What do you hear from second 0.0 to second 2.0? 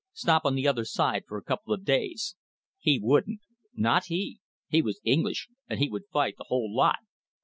Stop on the other side for a couple of